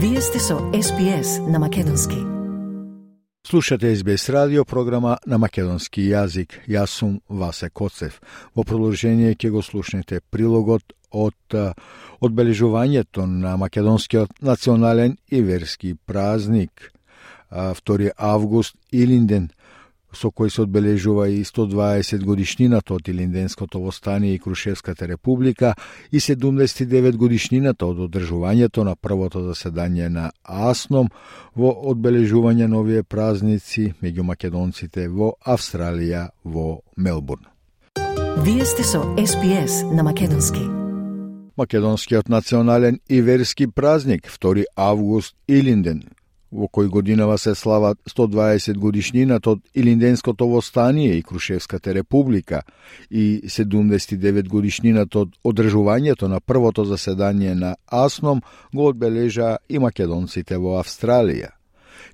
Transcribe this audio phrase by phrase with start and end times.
[0.00, 2.14] Вие сте со СПС на Македонски.
[3.46, 6.54] Слушате СБС радио програма на македонски јазик.
[6.68, 8.20] Јас сум Васе Коцев.
[8.54, 11.34] Во продолжение ќе го слушнете прилогот од
[12.22, 16.92] одбележувањето на македонскиот национален и верски празник
[17.50, 19.50] 2 август Илинден
[20.12, 25.74] со кој се одбележува и 120 годишнината од Илинденското востание и Крушевската република
[26.12, 31.08] и 79 годишнината од одржувањето на првото заседање на АСНОМ
[31.56, 37.46] во одбележување на овие празници меѓу македонците во Австралија во Мелбурн.
[38.44, 40.62] Вие сте со СПС на Македонски.
[41.58, 46.02] Македонскиот национален и верски празник 2 август Илинден
[46.52, 52.62] во кој годинава се слават 120 годишнината од Илинденското востание и Крушевската република
[53.10, 58.40] и 79 годишнината од одржувањето на првото заседание на АСНОМ
[58.74, 61.57] го одбележа и македонците во Австралија.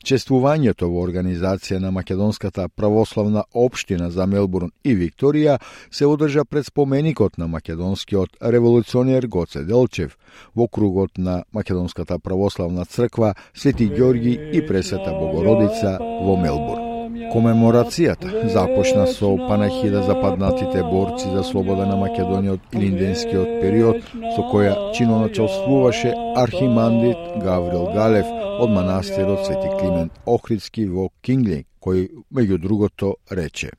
[0.05, 5.57] Чествувањето во организација на Македонската православна општина за Мелбурн и Викторија
[5.91, 10.19] се одржа пред споменикот на македонскиот револуционер Гоце Делчев
[10.55, 16.84] во кругот на Македонската православна црква Свети Ѓорги и Пресвета Богородица во Мелбурн.
[17.15, 24.01] Комеморацијата започна со панахида за паднатите борци за слобода на Македонија од линденскиот период,
[24.35, 28.27] со која чиноначалствуваше архимандрит Гаврил Галев
[28.59, 33.71] од манастирот Свети Климент Охридски во Кингли, кој меѓу другото рече.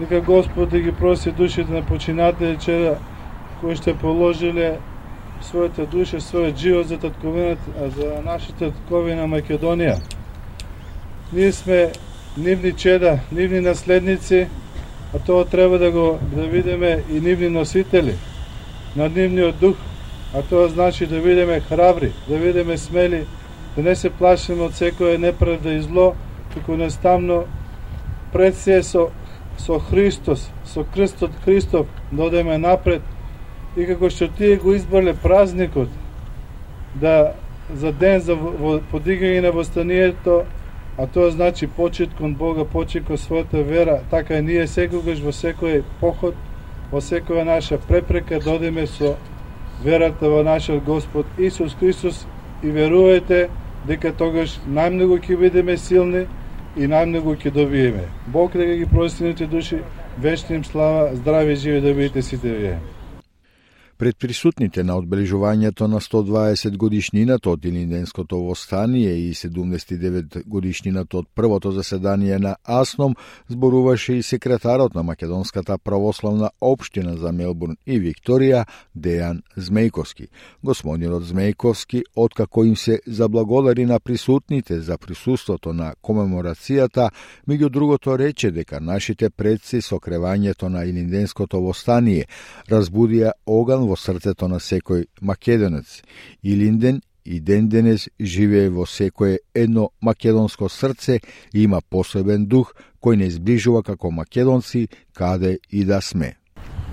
[0.00, 2.98] Нека Господ да ги проси душите на починатели чеда
[3.60, 4.78] кои што положиле
[5.40, 10.00] своите души, својот живот за татковината, а за нашата татковина Македонија.
[11.32, 11.92] Ние сме
[12.36, 14.46] нивни чеда, нивни наследници,
[15.14, 18.14] а тоа треба да го да видиме и нивни носители
[18.96, 19.76] на нивниот дух,
[20.34, 23.26] а тоа значи да видиме храбри, да видиме смели,
[23.76, 26.14] да не се плашиме од секоја неправда и зло,
[26.54, 27.44] туку наставно
[28.32, 29.08] пред се со,
[29.58, 33.02] со Христос, со крстот Христов, да одеме напред.
[33.76, 35.88] И како што тие го избрале празникот,
[36.94, 37.34] да
[37.74, 38.36] за ден за
[38.92, 40.44] подигање на востанието,
[40.98, 45.32] а тоа значи почет кон Бога, почет кон својата вера, така и ние секогаш во
[45.32, 46.34] секој поход,
[46.92, 49.16] во секоја наша препрека додеме со
[49.84, 52.24] верата во нашиот Господ Исус Христос
[52.62, 53.48] и верувајте
[53.86, 56.26] дека тогаш најмногу ќе бидеме силни
[56.76, 58.08] и најмногу ќе добиеме.
[58.26, 59.82] Бог да ги простините души,
[60.18, 62.95] вечни им слава, здрави и живи да бидете сите вие.
[63.98, 71.70] Пред присутните на одбележувањето на 120 годишнината од Илинденското востание и 79 годишнината од првото
[71.72, 73.14] заседание на АСНОМ
[73.48, 80.28] зборуваше и секретарот на Македонската православна општина за Мелбурн и Викторија Дејан Змејковски.
[80.62, 87.10] Господинот Змејковски, откако им се заблагодари на присутните за присуството на комеморацијата,
[87.48, 92.26] меѓу другото рече дека нашите предци со кревањето на Илинденското востание
[92.68, 96.02] разбудија оган во срцето на секој македонец.
[96.42, 101.20] Илинден и ден денес живее во секое едно македонско срце
[101.52, 106.36] и има посебен дух кој не изближува како македонци каде и да сме.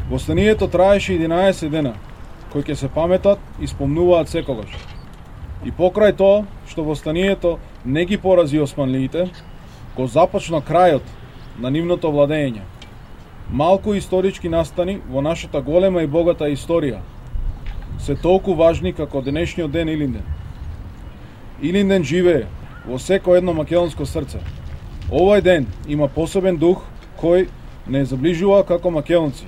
[0.09, 1.93] Востанието траеше 11 дена,
[2.51, 4.73] кои ќе се паметат и спомнуваат секогаш.
[5.65, 9.29] И покрај тоа, што востанието не ги порази османлиите,
[9.95, 11.05] го започна крајот
[11.59, 12.65] на нивното владење
[13.49, 16.99] малку исторички настани во нашата голема и богата историја
[17.99, 20.23] се толку важни како денешниот ден Илинден.
[21.61, 22.47] Илинден живее
[22.85, 24.39] во секо едно македонско срце.
[25.11, 26.83] Овој ден има посебен дух
[27.21, 27.47] кој
[27.87, 29.45] не заближува како македонци,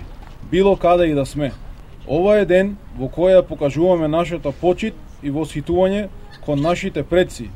[0.52, 1.52] било каде и да сме.
[2.08, 6.10] Ова е ден во кој ја покажуваме нашата почит и восхитување
[6.46, 7.50] кон нашите предци,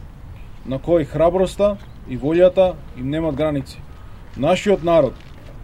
[0.65, 1.77] на кои храброста
[2.09, 3.77] и волјата им немат граници.
[4.37, 5.13] Нашиот народ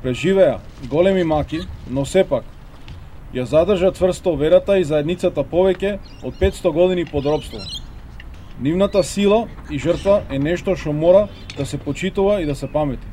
[0.06, 2.44] преживеа големи маки, но сепак
[3.34, 7.58] ја задржа тврсто верата и заедницата повеќе од 500 години под робство.
[8.62, 11.24] Нивната сила и жртва е нешто што мора
[11.58, 13.08] да се почитува и да се памети.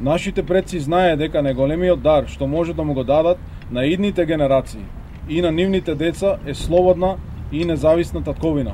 [0.00, 3.38] Нашите предци знае дека најголемиот дар што може да му го дадат
[3.70, 4.86] на идните генерации
[5.28, 7.16] и на нивните деца е слободна
[7.52, 8.72] и независна татковина,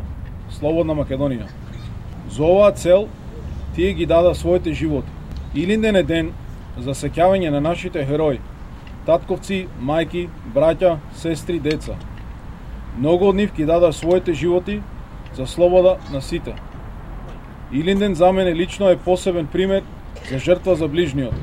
[0.50, 1.50] слободна Македонија.
[2.31, 3.08] За оваа цел
[3.75, 5.11] тие ги дада своите животи.
[5.55, 6.32] Илинден е ден
[6.81, 8.41] за сеќавање на нашите херои,
[9.06, 11.97] татковци, мајки, браќа, сестри, деца.
[12.99, 14.81] Многу од нив ги дада своите животи
[15.37, 16.55] за слобода на сите.
[17.73, 19.82] Илинден за мене лично е посебен пример
[20.31, 21.35] за жртва за ближниот.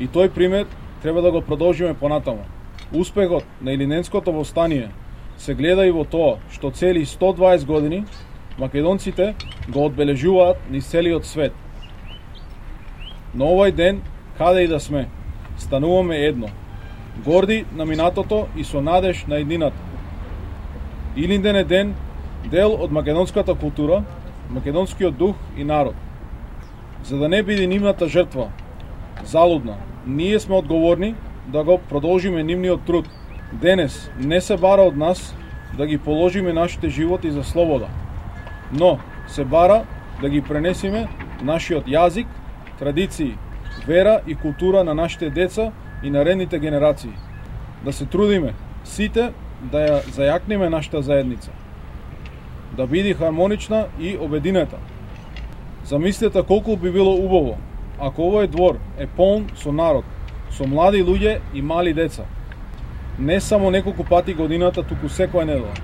[0.00, 0.66] И тој пример
[1.02, 2.44] треба да го продолжиме понатаму.
[2.92, 4.90] Успехот на Илинденското востание
[5.36, 8.04] се гледа и во тоа што цели 120 години
[8.58, 9.34] македонците
[9.68, 11.52] го одбележуваат низ целиот свет.
[13.34, 14.02] Но овој ден,
[14.42, 15.08] каде и да сме,
[15.56, 16.48] стануваме едно.
[17.24, 19.76] Горди на минатото и со надеж на еднината.
[21.16, 21.94] Илинден е ден,
[22.50, 24.02] дел од македонската култура,
[24.50, 25.94] македонскиот дух и народ.
[27.04, 28.48] За да не биде нивната жртва
[29.24, 31.14] залудна, ние сме одговорни
[31.46, 33.08] да го продолжиме нивниот труд.
[33.52, 35.36] Денес не се бара од нас
[35.76, 37.86] да ги положиме нашите животи за слобода,
[38.72, 38.98] но
[39.28, 39.84] се бара
[40.20, 41.08] да ги пренесиме
[41.42, 42.26] нашиот јазик,
[42.78, 43.38] традиции,
[43.86, 45.72] вера и култура на нашите деца
[46.02, 47.12] и наредните генерации.
[47.84, 48.54] Да се трудиме
[48.84, 49.32] сите
[49.62, 51.50] да ја зајакниме нашата заедница.
[52.76, 54.76] Да биде хармонична и обединета.
[55.84, 57.58] Замислете колку би било убаво
[58.02, 60.04] ако овој двор е полн со народ,
[60.50, 62.24] со млади луѓе и мали деца.
[63.18, 65.74] Не само неколку пати годината, туку секоја недела.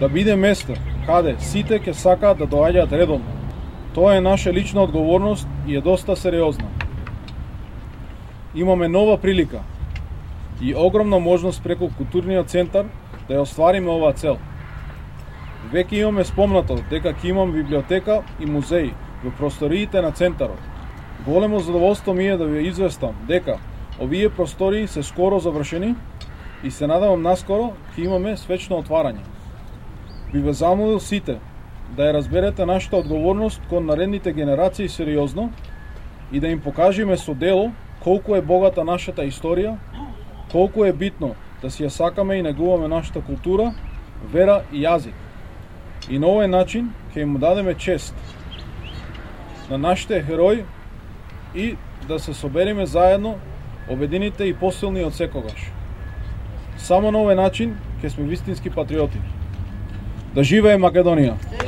[0.00, 0.74] Да биде место
[1.06, 3.24] каде сите ќе сакаат да доаѓаат редовно.
[3.94, 6.68] Тоа е наша лична одговорност и е доста сериозна.
[8.54, 9.60] Имаме нова прилика
[10.62, 12.86] и огромна можност преку културниот центар
[13.28, 14.36] да ја оствариме оваа цел.
[15.72, 18.92] Веќе имаме спомнато дека ќе имам библиотека и музеи
[19.24, 20.60] во просториите на центарот.
[21.24, 23.58] Големо задоволство ми е да ви известам дека
[24.00, 25.94] овие простории се скоро завршени
[26.64, 29.24] и се надавам наскоро ќе имаме свечно отварање.
[30.32, 31.38] Би ве замолил сите
[31.96, 35.52] да ја разберете нашата одговорност кон наредните генерации сериозно
[36.32, 37.72] и да им покажеме со дело
[38.04, 39.76] колку е богата нашата историја,
[40.52, 43.72] колку е битно да си ја сакаме и негуваме нашата култура,
[44.32, 45.14] вера и јазик.
[46.10, 48.14] И на овој начин ќе им дадеме чест
[49.70, 50.64] на нашите херои
[51.54, 51.76] и
[52.08, 53.38] да се собериме заедно,
[53.88, 55.70] обедините и посилни од секогаш.
[56.76, 59.22] Само на овој начин ќе сме вистински патриоти.
[60.34, 61.61] Да живее Македонија!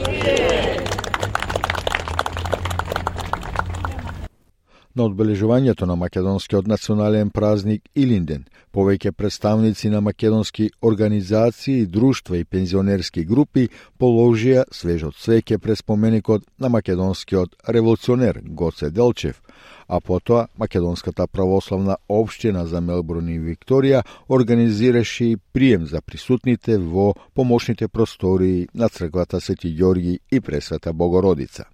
[4.94, 13.25] На одбележувањето на македонскиот национален празник Илинден, повеќе представници на македонски организации, друштва и пензионерски
[13.26, 13.64] групи
[13.99, 19.43] положија свежот свеќе пред споменикот на македонскиот револуционер Гоце Делчев,
[19.88, 27.14] а потоа Македонската православна општина за Мелбурн и Викторија организираше и прием за присутните во
[27.35, 31.74] помошните простории на црквата Свети Ѓорги и Пресвета Богородица.